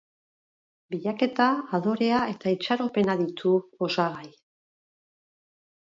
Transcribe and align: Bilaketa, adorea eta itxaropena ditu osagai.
Bilaketa, 0.93 1.49
adorea 1.79 2.23
eta 2.33 2.55
itxaropena 2.57 3.19
ditu 3.23 3.55
osagai. 3.91 4.29